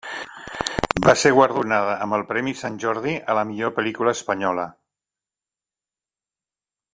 [1.07, 4.67] Va ser guardonada amb el Premi Sant Jordi a la millor pel·lícula espanyola.